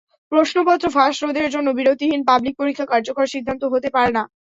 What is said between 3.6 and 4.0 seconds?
হতে